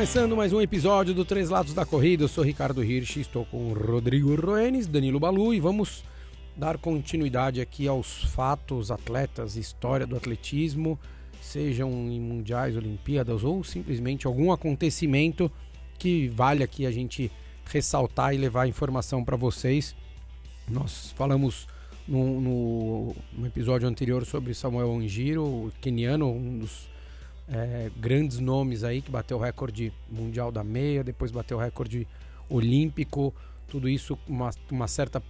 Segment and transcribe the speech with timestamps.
[0.00, 3.72] Começando mais um episódio do Três Lados da Corrida, eu sou Ricardo Hirsch, estou com
[3.74, 6.02] Rodrigo Roenes, Danilo Balu e vamos
[6.56, 10.98] dar continuidade aqui aos fatos, atletas, história do atletismo,
[11.40, 15.52] sejam em mundiais, Olimpíadas ou simplesmente algum acontecimento
[15.98, 17.30] que vale aqui a gente
[17.70, 19.94] ressaltar e levar informação para vocês.
[20.68, 21.66] Nós falamos
[22.06, 26.90] no, no, no, episódio anterior sobre Samuel Angiro, keniano, um dos
[27.48, 32.06] é, grandes nomes aí que bateu o recorde mundial da meia, depois bateu o recorde
[32.48, 33.34] olímpico,
[33.68, 35.22] tudo isso com uma, uma certa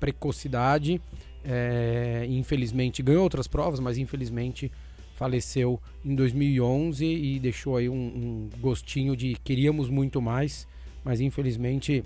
[0.00, 1.00] precocidade.
[1.46, 4.72] É, infelizmente ganhou outras provas, mas infelizmente
[5.14, 10.66] faleceu em 2011 e deixou aí um, um gostinho de queríamos muito mais,
[11.04, 12.04] mas infelizmente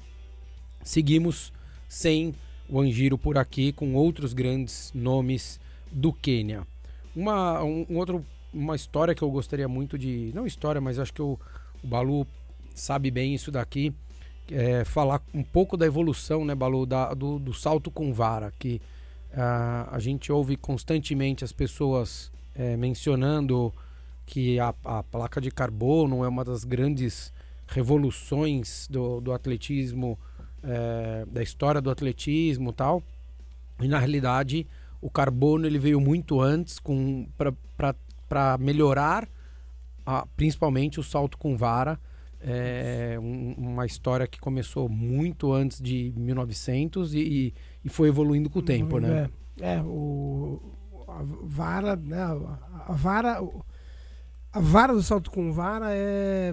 [0.83, 1.53] seguimos
[1.89, 2.35] sem
[2.69, 6.67] o Anjiro por aqui com outros grandes nomes do Quênia.
[7.15, 10.31] Uma, um, um outro uma história que eu gostaria muito de.
[10.35, 11.39] Não história, mas acho que o,
[11.83, 12.27] o Balu
[12.75, 13.93] sabe bem isso daqui.
[14.51, 18.81] É, falar um pouco da evolução, né, Balu, da, do, do salto com vara, que
[19.33, 23.73] uh, a gente ouve constantemente as pessoas é, mencionando
[24.25, 27.31] que a, a, placa de carbono é uma das grandes
[27.69, 30.19] revoluções do, do atletismo,
[30.63, 33.03] é, da história do atletismo tal.
[33.81, 34.67] E na realidade,
[35.01, 36.81] o carbono ele veio muito antes
[38.29, 39.29] para melhorar
[40.05, 42.01] a, principalmente o salto com vara.
[42.41, 47.53] É um, uma história que começou muito antes de 1900 e,
[47.85, 49.29] e foi evoluindo com o tempo, né?
[49.61, 50.61] É, é o,
[51.09, 52.23] a vara, né?
[52.23, 53.41] A, vara,
[54.59, 56.53] a vara do salto com vara é,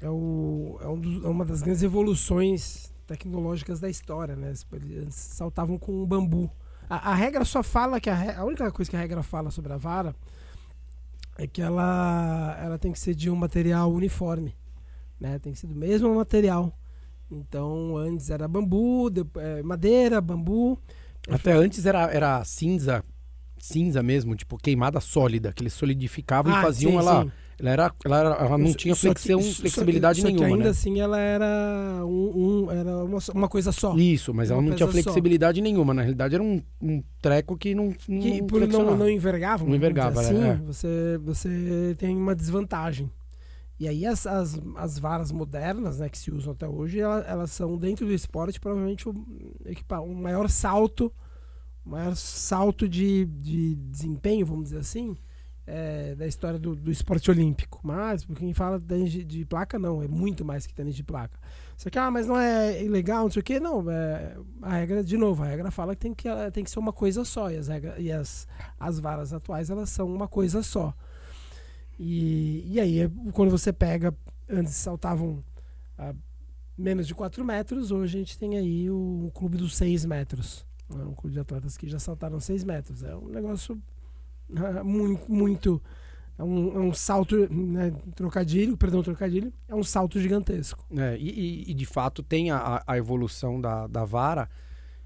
[0.00, 4.54] é, o, é, um é uma das grandes evoluções tecnológicas da história, né?
[4.72, 6.48] Eles saltavam com bambu.
[6.88, 9.72] A, a regra só fala que a, a única coisa que a regra fala sobre
[9.72, 10.14] a vara
[11.36, 14.56] é que ela, ela tem que ser de um material uniforme,
[15.18, 15.40] né?
[15.40, 16.72] Tem que ser do mesmo material.
[17.28, 20.78] Então, antes era bambu, depois, é, madeira, bambu.
[21.28, 23.02] Até antes era, era cinza,
[23.58, 27.32] cinza mesmo, tipo queimada sólida, que eles solidificavam ah, e faziam sim, ela sim.
[27.60, 30.46] Ela, era, ela, era, ela não tinha flexão, que, flexibilidade só nenhuma.
[30.46, 30.70] ainda né?
[30.70, 33.94] assim ela era, um, um, era uma, uma, coisa só.
[33.96, 35.62] Isso, mas ela não tinha flexibilidade só.
[35.62, 35.92] nenhuma.
[35.92, 37.94] Na realidade era um, um treco que não.
[38.08, 39.64] não que por não, não envergava.
[39.66, 40.54] Não envergava, assim, é.
[40.56, 43.10] você, você tem uma desvantagem.
[43.78, 47.50] E aí as, as, as varas modernas, né, que se usam até hoje, elas, elas
[47.50, 51.12] são dentro do esporte provavelmente o, o maior salto,
[51.84, 55.16] o maior salto de, de desempenho, vamos dizer assim,
[55.70, 57.80] é, da história do, do, esporte olímpico.
[57.84, 61.38] Mas, quem fala de de, placa, não, é muito mais que tênis de placa.
[61.76, 63.60] Você quer, ah, mas não é ilegal, não sei o quê.
[63.60, 66.80] Não, é, a regra, de novo, a regra fala que tem que, tem que ser
[66.80, 67.50] uma coisa só.
[67.50, 68.48] E as, regras, e as,
[68.78, 70.92] as varas atuais, elas são uma coisa só.
[71.98, 74.12] E, e aí, é, quando você pega,
[74.48, 75.44] antes saltavam
[75.96, 76.12] a
[76.76, 80.66] menos de 4 metros, hoje a gente tem aí o, o clube dos 6 metros.
[80.88, 81.04] Né?
[81.04, 83.04] Um clube de atletas que já saltaram 6 metros.
[83.04, 83.80] É um negócio
[84.84, 85.82] muito, muito
[86.40, 90.86] é um, é um salto, né, trocadilho, perdão, trocadilho, é um salto gigantesco.
[90.96, 94.48] É, e, e, de fato tem a, a evolução da, da vara,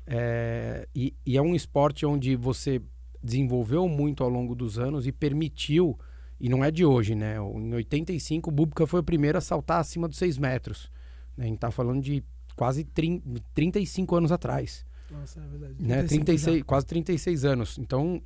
[0.07, 2.81] é, e, e, é um esporte onde você
[3.21, 5.99] desenvolveu muito ao longo dos anos e permitiu,
[6.39, 7.37] e não é de hoje, né?
[7.37, 10.91] Em 85, o Bubka foi o primeiro a saltar acima dos 6 metros.
[11.37, 11.47] Né?
[11.47, 12.23] A gente tá falando de
[12.55, 14.87] quase 30, 35 anos atrás.
[15.11, 15.75] Nossa, é verdade.
[15.81, 16.03] Né?
[16.03, 17.79] 36, quase 36 anos.
[17.79, 18.23] Então,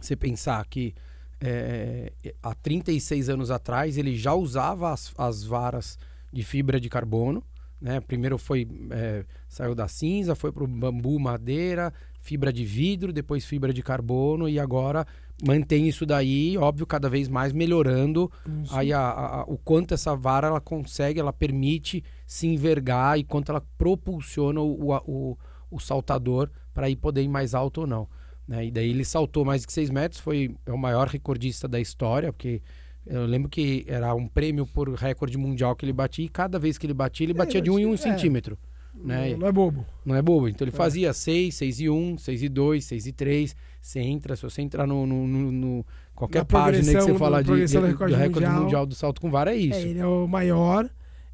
[0.00, 0.94] você pensar que
[1.40, 2.12] é,
[2.42, 5.98] há 36 anos atrás ele já usava as, as varas
[6.32, 7.42] de fibra de carbono.
[7.80, 8.00] Né?
[8.00, 13.44] Primeiro foi é, saiu da cinza, foi para o bambu, madeira, fibra de vidro, depois
[13.44, 15.06] fibra de carbono e agora
[15.46, 18.30] mantém isso daí, óbvio, cada vez mais melhorando
[18.70, 23.50] aí a, a, o quanto essa vara ela consegue, ela permite se envergar e quanto
[23.50, 25.38] ela propulsiona o, o,
[25.70, 28.08] o saltador para ir poder ir mais alto ou não.
[28.46, 28.66] Né?
[28.66, 32.32] E daí ele saltou mais de 6 metros, foi é o maior recordista da história,
[32.32, 32.62] porque
[33.04, 36.78] eu lembro que era um prêmio por recorde mundial que ele batia, e cada vez
[36.78, 37.96] que ele batia, ele batia é, de 1 um em 1 um é.
[37.96, 38.58] centímetro.
[38.94, 39.36] Né?
[39.36, 39.84] Não, é bobo.
[40.04, 40.48] Não é bobo.
[40.48, 40.76] Então ele é.
[40.76, 43.56] fazia 6, 6 e 1, 6 e 2, 6 e 3.
[43.80, 47.66] Você entra, se você entrar no, no, no, no qualquer página que você falar de,
[47.66, 49.78] de, do recorde, do recorde mundial, mundial, do salto com vara, é isso.
[49.78, 50.88] Ele é o maior.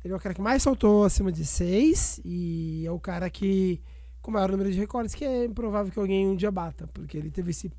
[0.04, 3.80] Ele é o cara que mais saltou acima de 6 e é o cara que
[4.22, 7.18] com o maior número de recordes, que é improvável que alguém um dia bata, porque
[7.18, 7.70] ele teve esse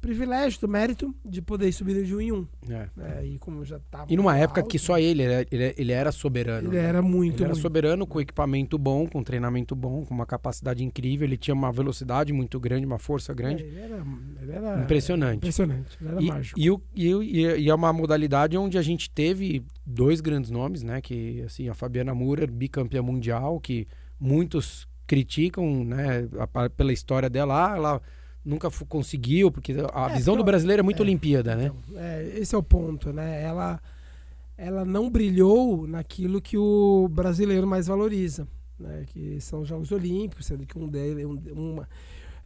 [0.00, 2.46] privilégio, do mérito de poder subir de um em um.
[2.70, 2.88] É.
[2.96, 3.26] né?
[3.26, 6.12] e como já tava E numa época alto, que só ele, ele, ele, ele era
[6.12, 6.68] soberano.
[6.68, 6.84] ele né?
[6.84, 7.60] era muito, Ele era muito.
[7.62, 11.26] soberano com equipamento bom, com treinamento bom, com uma capacidade incrível.
[11.26, 13.64] Ele tinha uma velocidade muito grande, uma força grande.
[13.64, 14.04] É, ele era,
[14.40, 15.36] ele era Impressionante.
[15.38, 15.98] impressionante.
[16.00, 16.60] Ele era E, mágico.
[16.60, 21.00] e, e, é- e é uma modalidade onde a gente teve dois grandes nomes, né?
[21.00, 23.88] Que assim, a Fabiana Murer, bicampeã mundial, que
[24.20, 26.28] muitos criticam, né?
[26.38, 28.02] a- pela história dela, ah, ela
[28.44, 31.72] nunca conseguiu, porque a É, visão do brasileiro é muito é, Olimpíada, né?
[31.74, 33.42] Então, é, esse é o ponto, né?
[33.42, 33.80] Ela,
[34.56, 38.46] ela não brilhou naquilo que o brasileiro mais valoriza,
[38.78, 39.04] né?
[39.08, 41.88] Que são os Jogos Olímpicos, sendo que um deles, um, uma,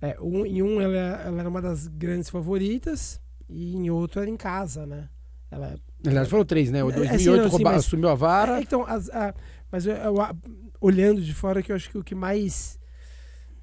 [0.00, 4.30] é, um, em um ela, ela era uma das grandes favoritas e em outro era
[4.30, 5.08] em casa, né?
[5.52, 5.76] Ela,
[6.06, 6.82] Aliás, foram três, né?
[6.82, 8.58] O É, 2008 assim, não, assim, rouba- mas- assumiu a vara.
[8.58, 9.34] É, então, as- a-
[9.70, 10.34] mas eu- eu- a-
[10.80, 12.80] olhando de fora, que eu acho que o que mais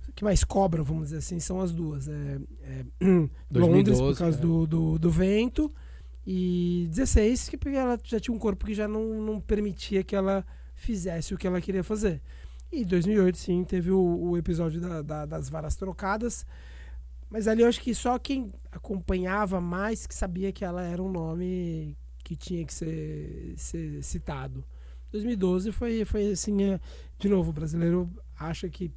[0.07, 2.07] o que mais cobram, vamos dizer assim, são as duas.
[2.07, 4.41] É, é, Londres, por 2012, causa é.
[4.41, 5.73] do, do, do vento,
[6.25, 10.15] e 16, que porque ela já tinha um corpo que já não, não permitia que
[10.15, 10.45] ela
[10.75, 12.21] fizesse o que ela queria fazer.
[12.71, 13.99] E 2008, sim, teve o,
[14.29, 16.45] o episódio da- da- das varas trocadas.
[17.29, 21.11] Mas ali eu acho que só quem acompanhava mais que sabia que ela era um
[21.11, 24.63] nome que tinha que ser, ser citado.
[25.11, 26.79] 2012 foi, foi assim, é,
[27.17, 28.91] de novo, o brasileiro acha que,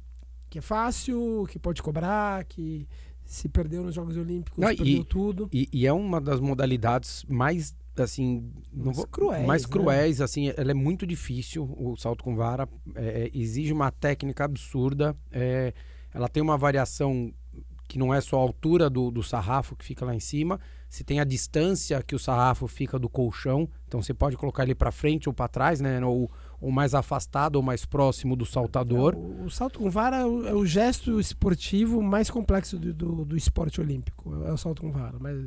[0.49, 2.87] que é fácil, que pode cobrar, que
[3.25, 5.49] se perdeu nos Jogos Olímpicos, Não, e- perdeu tudo.
[5.51, 9.69] E, e é uma das modalidades mais, assim, não vou- cruéis, mais né?
[9.71, 14.43] cruéis, assim, ela é muito difícil, o salto com vara, é, é, exige uma técnica
[14.45, 15.73] absurda, é,
[16.13, 17.33] ela tem uma variação
[17.93, 20.59] que não é só a altura do, do sarrafo que fica lá em cima,
[20.89, 24.73] se tem a distância que o sarrafo fica do colchão, então você pode colocar ele
[24.73, 26.27] para frente ou para trás, né, ou,
[26.59, 29.13] ou mais afastado ou mais próximo do saltador.
[29.13, 33.25] O, o salto com vara é o, é o gesto esportivo mais complexo do, do,
[33.25, 34.43] do esporte olímpico.
[34.43, 35.17] É o salto com vara.
[35.19, 35.37] Mas,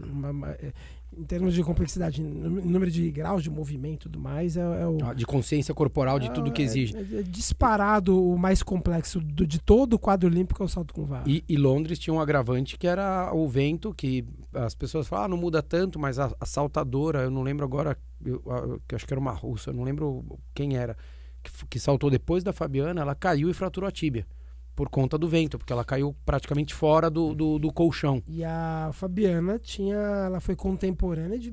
[0.61, 0.73] é,
[1.17, 4.87] em termos de complexidade, em número de graus de movimento e tudo mais, é, é
[4.87, 4.99] o.
[5.03, 6.97] Ah, De consciência corporal, de tudo que é- exige.
[6.97, 10.93] É, é disparado o mais complexo do- de todo o quadro olímpico é o salto
[10.93, 11.25] com vara.
[11.27, 15.29] E, e Londres tinha um agravante que era o vento, que as pessoas falam, ah,
[15.29, 18.41] não muda tanto, mas a, a saltadora, eu não lembro agora, eu,
[18.87, 20.25] que eu acho que era uma russa, eu não lembro
[20.55, 20.97] quem era,
[21.43, 24.27] que, que saltou depois da Fabiana, ela caiu e fraturou a tíbia,
[24.77, 28.23] por conta do vento, porque ela caiu praticamente fora do, do, do colchão.
[28.29, 29.97] E a Fabiana tinha.
[29.97, 31.53] Ela foi contemporânea de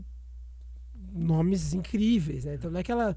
[1.14, 2.56] nomes incríveis, né?
[2.56, 3.16] Então não é que ela.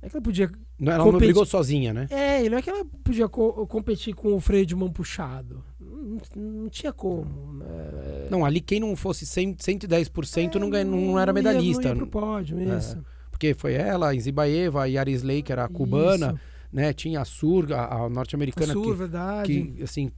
[0.00, 0.50] Não é que ela podia.
[0.78, 2.06] Não, ela não Competi- brigou sozinha, né?
[2.10, 5.62] É, e não é que ela podia co- competir com o freio de mão puxado.
[5.78, 7.52] Não, não tinha como.
[7.54, 8.28] Né?
[8.30, 11.82] Não, ali quem não fosse 100, 110% não, É, ganha- não era ia- medalhista.
[11.82, 12.78] Não ia pro pódio, É.
[12.78, 13.02] isso.
[13.30, 16.53] Porque foi ela, a Zibaeva, a Yarisley, que era a cubana, Isso.
[16.74, 16.92] Né?
[16.92, 19.62] Tinha a Sur, a, a norte-americana, Sul, que, verdade.
[19.76, 20.10] que, assim,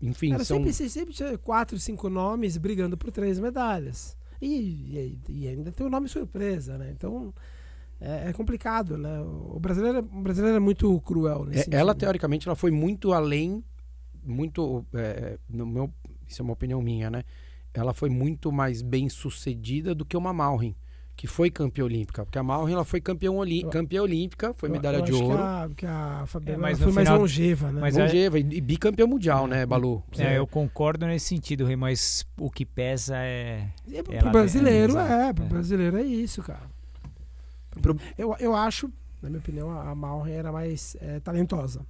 [0.00, 0.56] enfim, Era são...
[0.56, 4.16] sempre, sempre, tinha quatro, cinco nomes brigando por três medalhas.
[4.40, 6.90] E, e, e ainda tem o nome surpresa, né?
[6.96, 7.32] Então
[8.00, 9.20] é, é complicado, né?
[9.20, 12.00] O brasileiro, é- o brasileiro é muito cruel nesse É, ela, sentido.
[12.00, 13.62] teoricamente, ela foi muito além,
[14.24, 15.92] muito, é, no meu,
[16.26, 17.22] isso é uma opinião minha, né?
[17.74, 20.74] Ela foi muito mais bem sucedida do que uma Malrin,
[21.16, 22.24] que foi campeã olímpica.
[22.24, 25.22] Porque a Malrin, ela foi campeã, Eu- campeã olímpica, foi Eu- medalha eu de acho
[25.24, 27.80] ouro, Que a, que a Fabiana É, mas foi mais final- longeva, né?
[27.80, 30.02] mas é- longeva e, e bicampeã mundial, né, Balu?
[30.18, 33.68] É, eu concordo nesse sentido, Rei, mas o que pesa é.
[33.86, 35.48] E pro Ela- brasileiro, é, é, exato, pro é.
[35.48, 36.62] brasileiro é isso, cara.
[37.80, 38.90] Pro- Eu, eu acho,
[39.22, 41.86] na minha opinião, a a Malren era mais é, talentosa.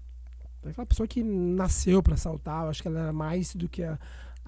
[0.65, 3.83] É aquela pessoa que nasceu pra saltar, eu acho que ela era mais do que
[3.83, 3.99] a.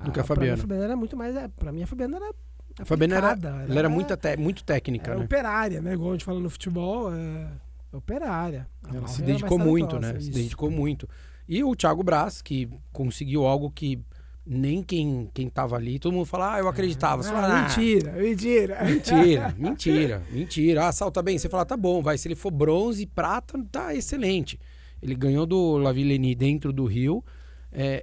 [0.04, 0.54] Do que a mim, Fabiana.
[0.54, 1.35] A Fabiana era muito mais.
[1.35, 2.33] É, pra mim, a Fabiana era.
[2.78, 3.38] A Fabiana era,
[3.69, 5.25] ela era muito, te- muito técnica, era né?
[5.26, 5.93] operária, né?
[5.95, 7.49] Igual a gente fala no futebol, é,
[7.93, 8.66] é operária.
[8.83, 10.12] A Ela se dedicou muito, né?
[10.14, 10.31] Se isso.
[10.33, 11.09] dedicou muito.
[11.49, 14.00] E o Thiago Braz, que conseguiu algo que
[14.47, 17.23] nem quem, quem tava ali, todo mundo fala, ah, eu acreditava.
[17.23, 18.85] Ah, fala, ah, mentira, mentira.
[18.85, 20.88] Mentira, mentira, mentira.
[20.88, 21.38] Ah, salta bem.
[21.38, 22.19] Você fala, tá bom, vai.
[22.19, 24.59] Se ele for bronze, prata, tá excelente.
[25.02, 27.23] Ele ganhou do Lavillenie dentro do Rio.
[27.71, 28.02] É,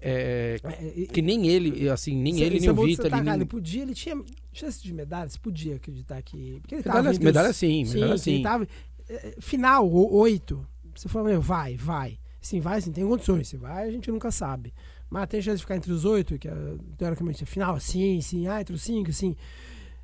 [0.63, 3.09] é, É, e- que nem ele, assim, nem ele, nem o Vitor.
[3.09, 4.21] nem- cara, Ele podia, ele tinha
[4.53, 6.60] chance de medalha, você podia acreditar que.
[6.62, 8.41] Porque ele Medalha, tava medalha os- sim, medalha sim, sim.
[8.43, 8.67] tava,
[9.10, 10.65] eh, final, oito.
[10.96, 12.20] Você falou, vai, vai.
[12.41, 13.48] Sim, vai, sim, tem condições.
[13.48, 14.74] Se vai, a gente nunca sabe.
[15.10, 16.53] Mas tem chance de ficar entre os oito, que é,
[16.98, 19.36] teoricamente é final, sim, sim, ah, entre os cinco, sim.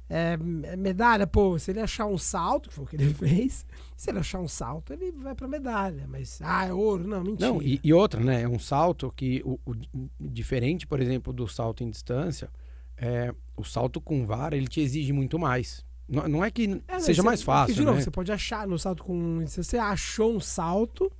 [0.09, 0.37] É,
[0.77, 4.19] medalha, pô, se ele achar um salto, que foi o que ele fez, se ele
[4.19, 6.05] achar um salto, ele vai pra medalha.
[6.07, 7.05] Mas, ah, é ouro?
[7.07, 7.49] Não, mentira.
[7.51, 8.43] Não, e, e outra, né?
[8.43, 9.75] É um salto que, o, o-
[10.19, 12.49] diferente, por exemplo, do salto em distância,
[12.97, 15.85] é, o salto com vara, ele te exige muito mais.
[16.07, 18.03] Não, não é que É, seja você- mais fácil, de novo, né?
[18.03, 19.45] Você pode achar no salto com.
[19.47, 21.11] Se você achou um salto,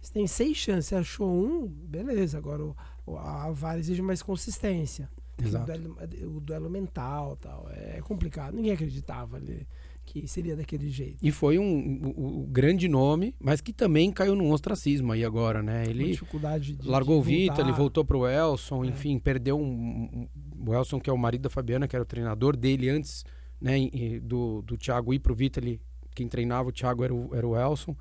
[0.00, 0.86] você tem seis chances.
[0.86, 2.38] Você achou um, beleza.
[2.38, 5.08] Agora o, o- a vara exige mais consistência.
[5.42, 5.64] Exato.
[5.64, 5.96] O duelo,
[6.36, 7.68] o duelo mental tal.
[7.72, 8.54] É complicado.
[8.54, 9.66] Ninguém acreditava ali
[10.04, 11.18] que seria daquele jeito.
[11.22, 15.62] E foi um, um- um grande nome, mas que também caiu num ostracismo aí agora,
[15.62, 15.86] né?
[15.86, 16.88] Ele dificuldade de.
[16.88, 17.62] largou o de Vitor, voltar.
[17.68, 18.88] ele voltou pro Elson, É.
[18.88, 20.28] enfim, perdeu um-
[20.64, 23.24] O Elson, que é o marido da Fabiana, que era o treinador dele antes,
[23.60, 23.78] né?
[24.22, 25.80] Do, do Thiago ir pro Vitor, ele,
[26.14, 27.96] quem treinava o Thiago era o, era o Elson.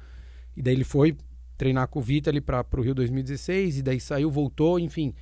[0.56, 1.18] E daí ele foi
[1.58, 5.13] treinar com o Vitor ali para pro Rio 2016, e daí saiu, voltou, enfim.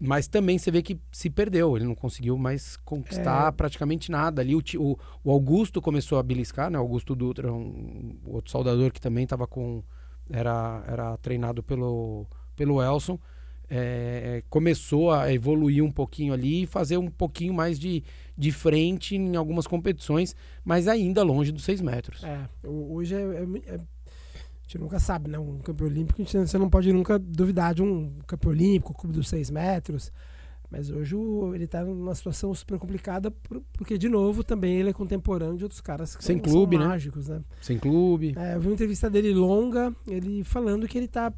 [0.00, 3.50] Mas também você vê que se perdeu, ele não conseguiu mais conquistar É.
[3.52, 4.40] praticamente nada.
[4.40, 6.78] Ali o, o, o Augusto começou a beliscar, né?
[6.78, 9.82] Augusto Dutra, um, outro soldador que também estava com.
[10.30, 13.18] Era, era treinado pelo, pelo Elson.
[13.70, 18.02] É, começou a evoluir um pouquinho ali e fazer um pouquinho mais de,
[18.36, 20.34] de frente em algumas competições,
[20.64, 22.22] mas ainda longe dos seis metros.
[22.24, 25.38] É, hoje é, é- é- A gente nunca sabe, né?
[25.38, 29.26] Um campeão olímpico, gente- você não pode nunca duvidar de um campeão olímpico, clube dos
[29.28, 30.12] seis metros.
[30.70, 31.16] Mas hoje
[31.54, 35.64] ele tá numa situação super complicada, por- porque, de novo, também ele é contemporâneo de
[35.64, 36.88] outros caras que Sem são, clube, são né?
[36.90, 37.42] mágicos, né?
[37.62, 38.34] Sem clube.
[38.36, 41.32] É, eu vi uma entrevista dele longa, ele falando que ele tá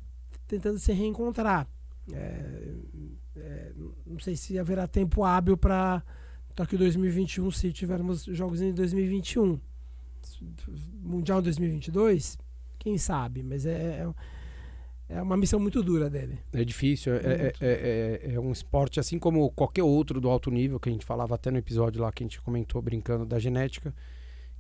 [0.49, 1.69] tentando se reencontrar.
[2.15, 2.75] É,
[3.37, 3.73] é,
[4.07, 6.03] não sei se haverá tempo hábil para
[6.55, 9.59] Tóquio 2021 se tivermos jogos em 2021.
[11.03, 12.39] Mundial 2022,
[12.79, 16.39] quem sabe, mas é, é, é uma missão muito dura dele.
[16.53, 17.15] É difícil.
[17.15, 20.89] É, é, é- é- é um esporte assim como qualquer outro do alto nível, que
[20.89, 23.95] a gente falava até no episódio lá que a gente comentou brincando da genética,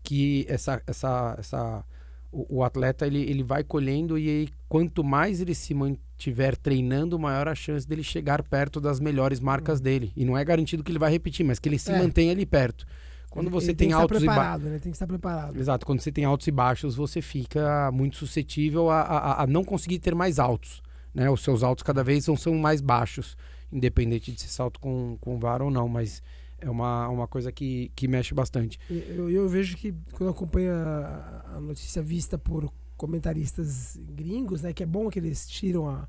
[0.02, 1.84] que essa, essa, essa,
[2.32, 5.74] o, o atleta ele, ele vai colhendo e aí, quanto mais ele se
[6.20, 10.12] mantiver treinando, maior a chance dele chegar perto das melhores marcas dele.
[10.14, 11.98] E não é garantido que ele vai repetir, mas que ele se É.
[11.98, 12.84] mantenha ali perto.
[13.30, 14.64] Quando Ele- você ele tem, estar altos e baixos.
[14.64, 14.70] né?
[14.78, 15.56] Tem que estar preparado.
[15.58, 19.64] Exato, quando você tem altos e baixos, você fica muito suscetível a, a, a não
[19.64, 20.82] conseguir ter mais altos.
[21.14, 21.30] Né?
[21.30, 23.36] Os seus altos cada vez são, são mais baixos,
[23.72, 26.20] independente de se salto com, com vara ou não, mas
[26.60, 28.78] é uma, uma coisa que, que mexe bastante.
[28.90, 32.70] Eu, eu vejo que quando eu acompanho a, a notícia vista por
[33.00, 36.06] comentaristas gringos, né, que é bom que eles tiram a-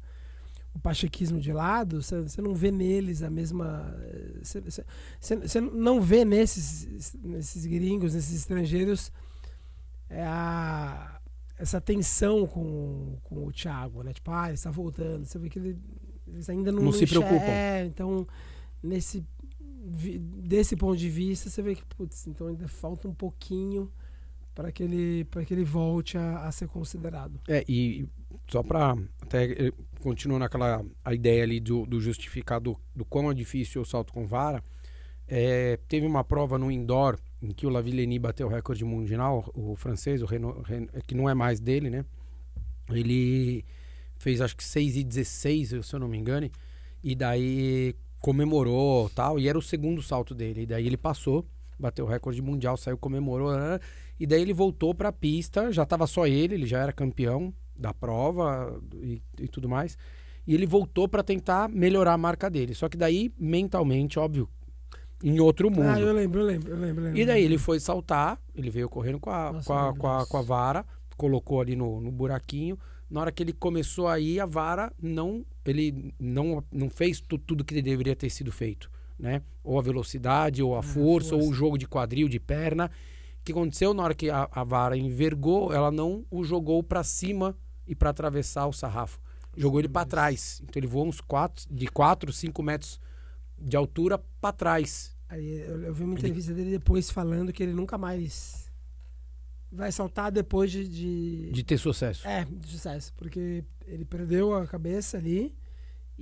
[0.73, 3.93] o pachequismo de lado, você não vê neles a mesma.
[4.41, 4.61] Você
[5.19, 9.11] você- não vê nesses, nesses gringos, nesses estrangeiros,
[10.09, 11.19] é a,
[11.57, 14.13] essa tensão com, com o Thiago, né?
[14.13, 15.25] Tipo, ah, ele está voltando.
[15.25, 15.77] Você vê que ele-
[16.27, 17.35] eles ainda não, Não se preocupam.
[17.35, 18.25] É, então,
[18.81, 19.25] nesse,
[20.47, 23.91] desse ponto de vista, você vê que, putz, então ainda falta um pouquinho
[24.53, 27.39] para que ele, para que ele volte a, a ser considerado.
[27.47, 28.07] É, e
[28.47, 32.77] só para até eh, continuando aquela a ideia ali do, do justificar do,
[33.09, 34.63] quão é difícil o salto com vara,
[35.27, 39.75] é, teve uma prova no indoor em que o Lavillenie bateu o recorde mundial, o
[39.75, 42.05] francês, o Ren- que não é mais dele, né?
[42.89, 43.63] Ele
[44.19, 46.51] fez acho que 6 e 16, se eu não me engane,
[47.03, 51.45] e daí comemorou tal, e era o segundo salto dele, e daí ele passou,
[51.81, 53.79] bateu o recorde mundial, saiu, comemorou, né?
[54.19, 57.53] e daí ele voltou para a pista, já estava só ele, ele já era campeão
[57.75, 59.97] da prova e, e tudo mais,
[60.45, 64.47] e ele voltou para tentar melhorar a marca dele, só que daí mentalmente, óbvio,
[65.23, 65.87] em outro mundo.
[65.87, 67.03] Ah, eu lembro, eu lembro, eu lembro.
[67.03, 67.19] lembro.
[67.19, 70.25] E daí ele foi saltar, ele veio correndo com a, Nossa, com, a, com, a,
[70.25, 70.85] com a vara,
[71.17, 72.77] colocou ali no, no buraquinho.
[73.09, 75.45] Na hora que ele começou a ir, a vara não.
[75.65, 78.89] Ele não, não fez tu, tudo que deveria ter sido feito.
[79.21, 79.41] Né?
[79.63, 81.59] Ou a velocidade, ou a força, ou o força.
[81.59, 82.89] jogo de quadril, de perna.
[83.39, 87.03] O que aconteceu na hora que a, a vara envergou, ela não o jogou para
[87.03, 87.55] cima
[87.87, 89.19] e para atravessar o sarrafo.
[89.55, 90.61] Jogou ele para trás.
[90.63, 92.99] Então ele voou uns quatro, de 4, 5 metros
[93.59, 95.15] de altura para trás.
[95.29, 98.71] Aí eu, eu vi uma entrevista dele depois falando que ele nunca mais
[99.71, 100.87] vai saltar depois de.
[100.87, 101.51] de...
[101.51, 102.27] De ter sucesso.
[102.27, 103.13] É, de sucesso.
[103.15, 105.55] Porque ele perdeu a cabeça ali.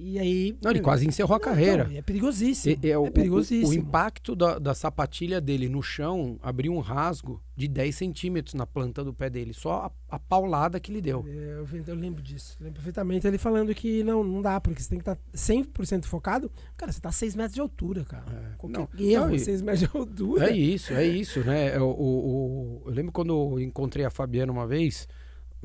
[0.01, 0.57] E aí.
[0.61, 1.83] Não, ele quase encerrou a Não, carreira.
[1.83, 2.77] então, é perigosíssimo.
[2.81, 3.67] E- é, o- é perigosíssimo.
[3.67, 8.53] O, o impacto da, da sapatilha dele no chão abriu um rasgo de 10 centímetros
[8.53, 9.53] na planta do pé dele.
[9.53, 11.25] Só a, a paulada que ele deu.
[11.27, 12.55] É, Eu, eu lembro disso.
[12.61, 16.49] Lembro perfeitamente ele falando que não, não dá, porque você tem que estar 100% focado.
[16.77, 18.25] Cara, você tá a 6 metros de altura, cara.
[18.31, 20.49] É, Qualquer não, erro, não, e- 6 metros de altura.
[20.49, 21.77] É isso, é isso, né?
[21.79, 25.07] O, o- o- eu lembro quando eu encontrei a Fabiana uma vez,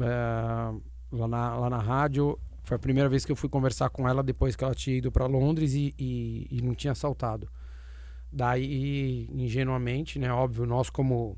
[0.00, 0.04] é,
[1.12, 2.38] lá, na, lá na rádio.
[2.64, 5.12] Foi a primeira vez que eu fui conversar com ela depois que ela tinha ido
[5.12, 7.48] para Londres e, e- e não tinha saltado.
[8.32, 10.32] Daí, ingenuamente, né?
[10.32, 11.36] Óbvio, nós como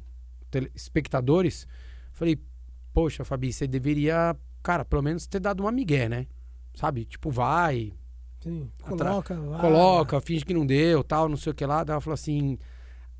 [0.75, 1.66] espectadores,
[2.12, 2.40] falei,
[2.95, 6.26] poxa, Fabi, você deveria, cara, pelo menos ter dado uma migué, né?
[6.75, 7.04] Sabe?
[7.04, 7.92] Tipo, vai,
[8.40, 8.71] Sim.
[8.80, 9.61] Coloca, vai.
[9.61, 11.83] coloca, finge que não deu, tal, não sei o que lá.
[11.83, 12.56] Daí ela falou assim: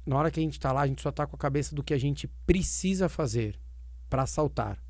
[0.07, 1.83] na hora que a gente tá lá, a gente só tá com a cabeça do
[1.83, 3.59] que a gente precisa fazer
[4.09, 4.81] para saltar.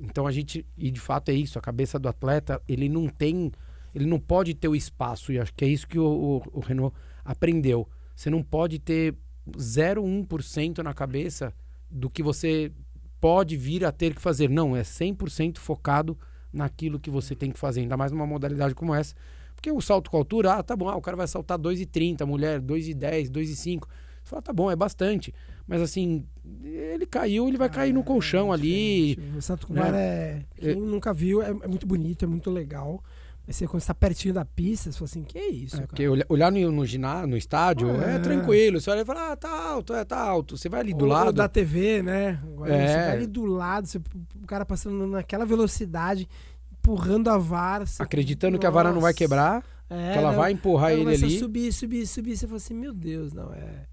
[0.00, 3.52] Então a gente, e de fato é isso, a cabeça do atleta, ele não tem,
[3.94, 6.60] ele não pode ter o espaço, e acho que é isso que o, o, o
[6.60, 7.86] Renault aprendeu.
[8.16, 9.14] Você não pode ter
[9.50, 11.52] 0,1% na cabeça
[11.90, 12.72] do que você
[13.20, 14.48] pode vir a ter que fazer.
[14.48, 16.16] Não, é 100% focado
[16.52, 19.14] naquilo que você tem que fazer, ainda mais numa modalidade como essa.
[19.54, 22.26] Porque o salto com altura, ah, tá bom, ah, o cara vai saltar 2,30, a
[22.26, 23.82] mulher 2,10, 2,5.
[24.22, 25.34] Você fala, tá bom, é bastante.
[25.70, 26.26] Mas assim,
[26.64, 29.14] ele caiu, ele vai Ah, cair no colchão é ali.
[29.14, 29.38] diferente.
[29.38, 29.90] O salto com né?
[29.94, 30.42] é.
[30.58, 33.00] Quem nunca viu, é, é muito bonito, é muito legal.
[33.46, 36.06] Mas você, quando você tá pertinho da pista, você fala assim, que isso, É, porque
[36.08, 38.16] olha- olhar no, no ginásio, no estádio, é.
[38.16, 38.18] É.
[38.18, 38.80] tranquilo.
[38.80, 40.56] Você olha e fala, ah, tá alto, é, tá alto.
[40.56, 41.32] Você vai ali do Ou- lado.
[41.32, 42.40] da TV, né?
[42.42, 42.86] Agora É.
[42.88, 46.28] Você vai ali do lado, você- o cara passando naquela velocidade,
[46.72, 47.86] empurrando a vara.
[47.86, 49.18] você- Acreditando que a vara não vai Nossa.
[49.18, 51.38] quebrar, É, que ela não, vai empurrar ela ele ali.
[51.38, 52.36] subir, subir, subir.
[52.36, 53.86] Você fala assim, meu Deus, não, é...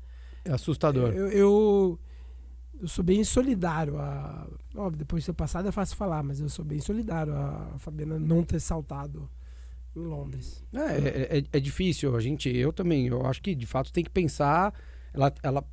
[0.48, 1.10] É assustador.
[1.14, 2.00] Eu, eu,
[2.82, 3.98] eu sou bem solidário.
[4.00, 7.76] A, óbvio, depois de ter passado é fácil falar, mas eu sou bem solidário a
[7.80, 9.30] Fabiana não ter saltado
[9.96, 10.64] em Londres.
[10.74, 12.16] É, é, é- é difícil.
[12.16, 14.74] A gente, eu também, eu acho que de fato tem que pensar.
[15.14, 15.64] Ela, ela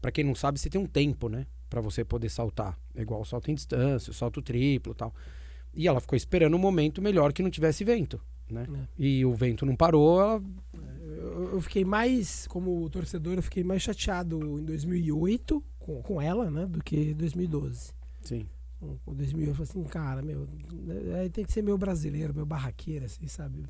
[0.00, 1.46] pra quem não sabe, você tem um tempo, né?
[1.70, 2.78] Pra você poder saltar.
[2.94, 5.14] É igual salto em distância, salto triplo e tal.
[5.74, 8.20] E ela ficou esperando um momento melhor que não tivesse vento,
[8.50, 8.66] né?
[8.74, 8.86] É.
[8.98, 10.42] E o vento não parou, ela
[11.16, 16.50] Eu, eu fiquei mais, como torcedor, eu fiquei mais chateado em 2008 com, com ela,
[16.50, 17.92] né, do que em 2012.
[18.22, 18.46] Sim.
[18.78, 20.46] Com com 2008 eu falei assim, cara, meu,
[21.20, 23.64] aí tem que ser meu brasileiro, meu barraqueiro, assim, sabe?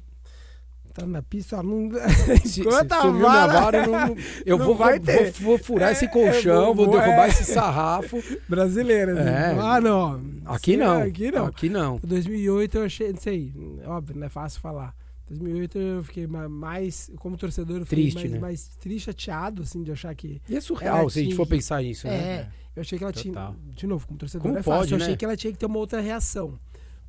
[0.94, 1.90] Tá na pista, ó, não.
[2.44, 5.30] Se, Enquanto se a sumiu minha vara- vara, eu, não, eu não vou, vai ter.
[5.32, 7.28] vou- vou furar É, esse colchão, é, vou derrubar é.
[7.28, 8.16] esse sarrafo.
[8.48, 9.12] brasileira.
[9.12, 9.30] assim.
[9.30, 9.60] É.
[9.60, 10.20] Ah, não.
[10.46, 11.02] Aqui não.
[11.02, 11.46] Aqui não.
[11.46, 12.00] Aqui não.
[12.02, 13.52] 2008 eu achei, não sei,
[13.84, 14.94] óbvio, não é fácil falar.
[15.28, 18.38] 2008 eu fiquei ma- mais, como torcedor, eu fiquei Triste, mais, né?
[18.38, 20.40] mais triste, chateado, assim, de achar que.
[20.48, 22.14] E é surreal Ela se a gente tinha for pensar nisso, né?
[22.16, 23.52] É, eu achei que ela Total.
[23.54, 23.74] tinha.
[23.74, 24.80] De novo, como torcedor, Como é fácil.
[24.80, 25.04] pode, eu né?
[25.04, 26.58] achei que ela tinha que ter uma outra reação.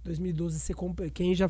[0.03, 1.49] 2012, você compre- quem já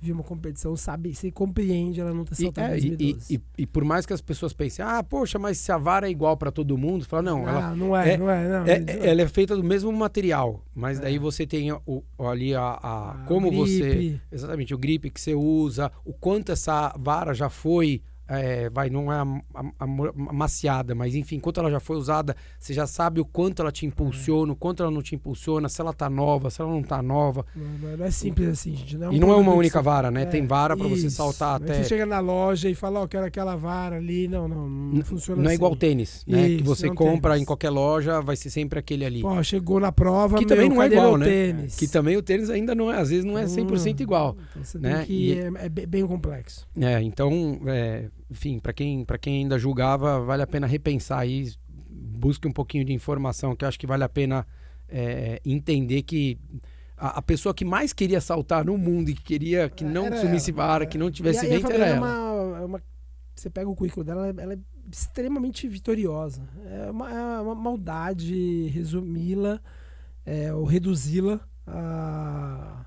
[0.00, 3.34] viu uma competição sabe, você compreende ela não ter E, saltado é, em e- 2012.
[3.34, 6.06] e- e- e por mais que as pessoas pensem, ah, poxa, mas se a vara
[6.06, 8.66] é igual pra todo mundo, fala, não, ela, Ah, não é, é- não é, não.
[8.66, 11.02] é, é- ela é feita do mesmo material, mas É.
[11.02, 14.22] daí você tem o, ali a, a- Ah, como você, gripe.
[14.30, 19.12] exatamente, o grip que você usa, o quanto essa vara já foi, é, vai, não
[19.12, 23.20] é am- am- am- amaciada, mas enfim, quanto ela já foi usada, você já sabe
[23.20, 26.50] o quanto ela te impulsiona, o quanto ela não te impulsiona, se ela tá nova,
[26.50, 27.44] se ela não tá nova.
[27.56, 28.96] Não, não é simples assim, gente.
[28.98, 30.22] Não e não é uma que única vara, né?
[30.22, 31.82] É, tem vara pra você saltar Mas até.
[31.82, 34.28] Você chega na loja e fala, ó, quero aquela vara ali.
[34.28, 35.56] Não, não, não funciona Não é assim.
[35.56, 36.46] igual tênis, né?
[36.48, 37.42] que Isso, você não compra tênis.
[37.42, 39.22] em qualquer loja, vai ser sempre aquele ali.
[39.22, 41.26] Pô, chegou na prova, que meu, também não é igual, né?
[41.26, 41.76] tênis?
[41.76, 44.36] Que também o tênis ainda não é, às vezes não é 100% Hum, igual.
[44.50, 45.04] Então você né?
[45.06, 45.12] que...
[45.32, 46.66] E- É, é bem bem complexo.
[46.78, 51.52] É, então, é, enfim, para quem, pra quem ainda julgava, vale a pena repensar aí,
[51.90, 54.46] busque um pouquinho de informação, que eu acho que vale a pena
[54.88, 56.38] é, entender que
[56.96, 60.16] a, a pessoa que mais queria saltar no mundo e que queria que não Era
[60.20, 60.86] sumisse ela, vara, é.
[60.86, 62.06] que não tivesse E a- e vento, era Fabiana ela.
[62.06, 62.82] É uma, é uma-
[63.34, 64.58] você pega o currículo dela, ela é, ela é
[64.90, 66.42] extremamente vitoriosa.
[66.66, 69.60] É uma, é uma maldade resumi-la
[70.26, 72.84] é, ou reduzi-la a,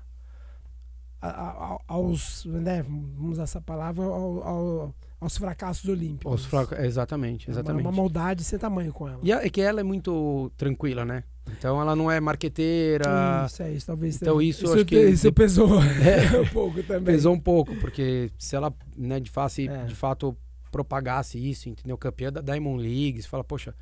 [1.20, 6.40] a- a- aos, né, vamos usar essa palavra, ao- ao- aos fracassos olímpicos.
[6.40, 7.86] Os fracos- exatamente, É uma- exatamente.
[7.86, 9.20] Uma, maldade sem tamanho com ela.
[9.22, 11.24] E é que ela é muito tranquila, né?
[11.58, 14.16] Então ela não é marqueteira, Isso, é isso, talvez.
[14.16, 16.40] então tenha- isso eu acho que- isso pesou É.
[16.40, 17.14] um pouco também.
[17.14, 19.84] pesou um pouco, porque se ela, né, de, face, É.
[19.84, 20.36] de fato
[20.70, 21.98] propagasse isso, entendeu?
[21.98, 23.74] Campeã da Diamond League, você fala, poxa,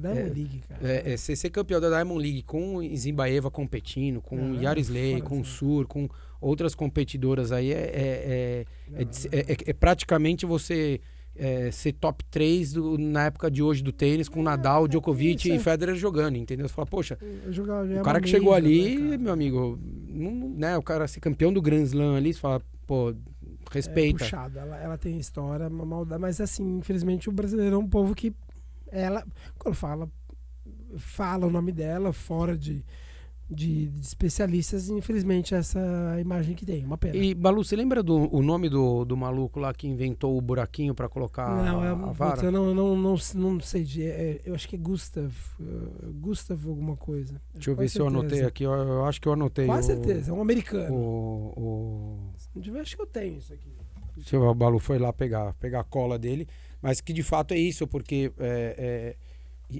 [0.00, 0.80] Diamond É, League, cara.
[0.92, 5.20] É, é, ser, ser campeão da Diamond League com Zimbaeva competindo, com Não, é Yarisley,
[5.22, 6.08] com de- Sur, com
[6.40, 11.00] outras competidoras aí, é, é, é, é é- é- é praticamente você
[11.38, 15.56] é, ser top 3 do- na época de hoje do tênis, com Nadal, Djokovic é.
[15.56, 16.66] e Federer jogando, entendeu?
[16.66, 19.78] Você fala, poxa, é o cara que chegou ali, né, meu amigo,
[20.08, 23.14] não- né, o cara ser campeão do Grand Slam ali, você fala, pô, É
[23.70, 24.20] respeita.
[24.20, 28.14] puxado, ela, ela tem história, uma maldade, mas assim, infelizmente o brasileiro é um povo
[28.14, 28.32] que
[28.96, 29.24] ela,
[29.58, 30.10] quando fala,
[30.98, 32.84] fala o nome dela fora de,
[33.48, 35.78] de, de especialistas, infelizmente essa
[36.16, 37.16] é imagem que tem, uma pena.
[37.16, 40.94] E, Balu, você lembra do o nome do, do maluco lá que inventou o buraquinho
[40.94, 42.44] pra colocar não, é, a, a vara?
[42.44, 46.66] eu não, não, não, não sei, de, é, eu acho que é Gustav, uh, Gustav
[46.66, 47.40] alguma coisa.
[47.54, 48.48] Deixa eu ver Quase se eu anotei certeza.
[48.48, 48.64] aqui.
[48.64, 49.66] Eu, eu acho que eu anotei.
[49.66, 50.94] Quase o, certeza, é um americano.
[50.94, 54.36] O, o, acho que eu tenho isso aqui.
[54.36, 56.48] o Balu foi lá pegar, pegar a cola dele.
[56.86, 59.16] Mas que de fato é isso, porque é,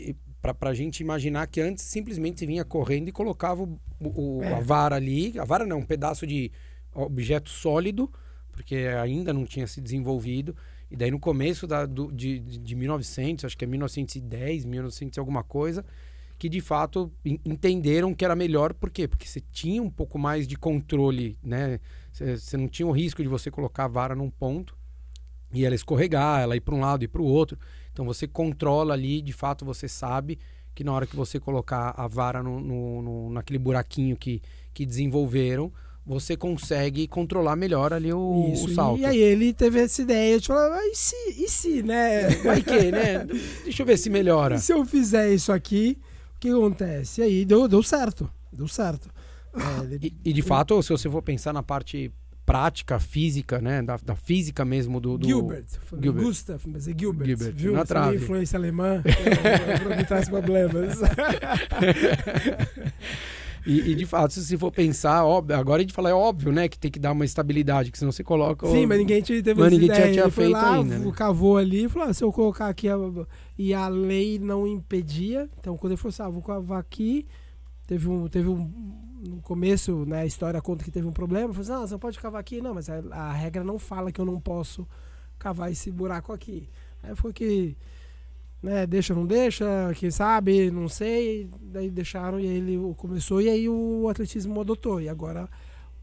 [0.00, 4.42] é, pra, pra gente imaginar que antes simplesmente se vinha correndo e colocava o, o-
[4.42, 4.54] É.
[4.54, 5.38] a vara ali.
[5.38, 6.50] A vara não, um pedaço de
[6.92, 8.10] objeto sólido,
[8.50, 10.56] porque ainda não tinha se desenvolvido.
[10.90, 15.16] E daí no começo da, do, de, de de 1900, acho que é 1910, 1900
[15.16, 15.84] e alguma coisa,
[16.38, 19.06] que de fato en- entenderam que era melhor, por quê?
[19.06, 21.78] Porque você tinha um pouco mais de controle, né?
[22.12, 24.76] Você não tinha o risco de você colocar a vara num ponto.
[25.52, 27.59] E ela escorregar, ela ir para um lado e para o outro.
[27.92, 30.38] Então você controla ali, de fato você sabe
[30.74, 34.42] que na hora que você colocar a vara no, no, no naquele buraquinho que,
[34.74, 35.72] que desenvolveram,
[36.04, 39.00] você consegue controlar melhor ali o, Isso, o salto.
[39.00, 42.28] E aí ele teve essa ideia de falar, "Ah, e se, e se, né?
[42.44, 43.24] Vai que, né?
[43.64, 44.54] Deixa eu ver se melhora.
[44.56, 45.98] E se eu fizer isso aqui,
[46.37, 47.22] o que acontece?
[47.22, 48.30] E aí deu, deu certo.
[48.52, 49.09] Deu certo.
[49.54, 52.12] É, ele- E, e, de fato, se você for pensar na parte
[52.46, 53.82] prática, física, né?
[53.82, 55.18] Da, da física mesmo do.
[55.18, 55.26] do...
[55.26, 55.66] Gilbert.
[56.00, 56.24] Gilbert.
[56.24, 57.26] Gustav, mas é Gilbert.
[57.26, 57.72] Gilbert, viu?
[57.72, 58.16] na trave.
[58.16, 59.02] influência alemã
[59.98, 60.98] me traz problemas.
[63.66, 66.52] E, e, de fato, se você for pensar, óbvio, agora a gente fala, é óbvio,
[66.52, 66.68] né?
[66.68, 68.64] Que tem que dar uma estabilidade, que senão você coloca.
[68.68, 70.12] Sim, mas ninguém tinha, teve Mas ninguém tinha- ideia.
[70.12, 71.12] tinha foi feito lá, ainda, né?
[71.12, 72.96] cavou ali e falou: ah, se eu colocar aqui a-
[73.59, 77.26] e a lei não impedia, então quando ele falou assim, ah, vou cavar aqui,
[77.88, 78.70] teve um, teve um
[79.28, 81.98] no começo, né, a história conta que teve um problema, falou assim, ah, você não
[81.98, 84.86] pode cavar aqui, não, mas a, a regra não fala que eu não posso
[85.38, 86.68] cavar esse buraco aqui.
[87.02, 87.76] Aí foi que
[88.62, 93.48] né, deixa ou não deixa, quem sabe, não sei, daí deixaram e ele começou e
[93.48, 95.48] aí o atletismo adotou e agora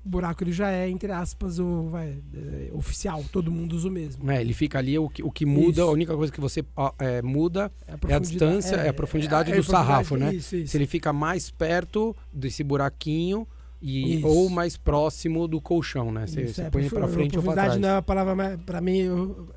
[0.05, 4.29] buraco ele já é, entre aspas, o vai, é, oficial, todo mundo usa o mesmo.
[4.29, 5.81] É, ele fica ali, o que, o que muda, Isso.
[5.83, 6.63] a única coisa que você
[6.99, 10.33] é, muda É a, é a distância, é, a profundidade do sarrafo, né?
[10.35, 10.71] Isso, isso.
[10.71, 13.47] Se ele fica mais perto desse buraquinho
[13.81, 14.27] e, Isso.
[14.27, 16.27] ou mais próximo do colchão, né?
[16.27, 17.81] Você, você é, põe pra frente ou profundidade trás.
[17.81, 19.47] não é a palavra mais, pra mim, eu-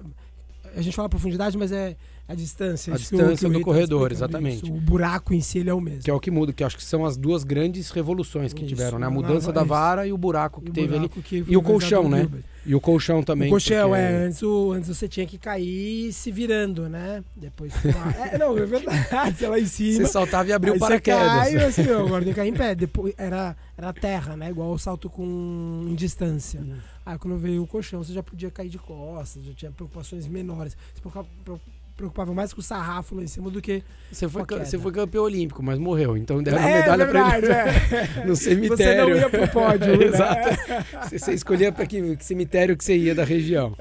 [0.77, 1.97] a gente fala profundidade, mas é
[2.29, 2.93] a distância.
[2.93, 4.65] A isso distância do tá corredor, exatamente.
[4.65, 4.73] isso.
[4.73, 6.03] O buraco em si ele é o mesmo.
[6.03, 8.61] Que é o que muda, que eu acho que são as duas grandes revoluções que
[8.65, 9.07] Isso, tiveram, né?
[9.07, 9.69] A mudança da isso.
[9.69, 11.09] vara e o buraco que o teve ali.
[11.09, 12.29] buraco que E o colchão, né?
[12.69, 13.47] E o colchão também.
[13.47, 17.23] O colchão, porque- é, antes, o- antes você tinha que cair se virando, né?
[17.37, 17.73] Depois.
[18.33, 19.99] é, não, é verdade, lá em cima.
[20.05, 21.21] Você saltava e abriu o você paraquedas.
[21.23, 22.75] cai, assim, ó, agora tem que cair em pé.
[22.77, 24.51] Depois era, era terra, né?
[24.51, 26.61] Igual o salto com em distância.
[26.61, 26.75] Hum.
[27.05, 30.77] Aí quando veio o colchão, você já podia cair de costas, já tinha preocupações menores.
[30.93, 31.29] Você preocupava,
[31.97, 33.83] preocupava mais com o sarrafo lá em cima do que.
[34.13, 36.17] Você foi, você foi campeão olímpico, mas morreu.
[36.17, 38.25] Então deram a é medalha pra ele verdade, é.
[38.25, 39.11] no Você cemitério.
[39.11, 40.05] não ia pro pódio, né?
[40.07, 40.49] Exato.
[41.09, 43.75] Você, você escolhia para que, que cemitério que você ia da região.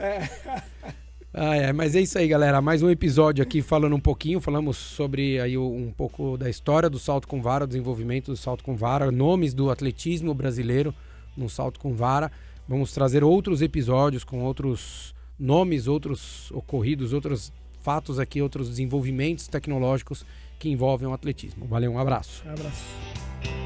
[1.34, 2.62] Ah, é, mas é isso aí, galera.
[2.62, 4.40] Mais um episódio aqui falando um pouquinho.
[4.40, 8.78] Falamos sobre aí um pouco da história do salto com vara, desenvolvimento do salto com
[8.78, 10.96] vara, nomes do atletismo brasileiro
[11.36, 12.32] no salto com vara.
[12.66, 17.52] Vamos trazer outros episódios com outros nomes, outros ocorridos, outros
[17.86, 20.26] fatos aqui, outros desenvolvimentos tecnológicos
[20.58, 21.68] que envolvem o atletismo.
[21.68, 22.42] Valeu, um abraço.
[22.44, 23.65] Um abraço.